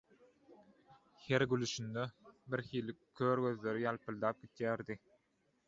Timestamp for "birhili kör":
2.53-3.43